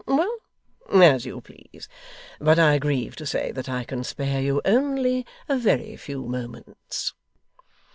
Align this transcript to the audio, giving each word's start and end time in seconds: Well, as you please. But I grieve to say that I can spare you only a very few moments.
Well, 0.07 0.39
as 0.91 1.27
you 1.27 1.41
please. 1.41 1.87
But 2.39 2.57
I 2.57 2.79
grieve 2.79 3.15
to 3.17 3.25
say 3.27 3.51
that 3.51 3.69
I 3.69 3.83
can 3.83 4.03
spare 4.03 4.41
you 4.41 4.59
only 4.65 5.27
a 5.47 5.59
very 5.59 5.95
few 5.95 6.23
moments. 6.23 7.13